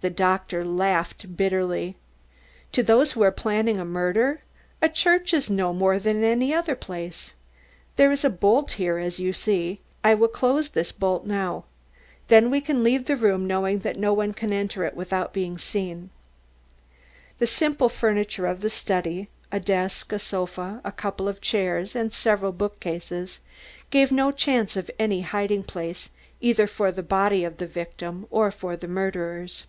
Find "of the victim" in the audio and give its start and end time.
27.44-28.26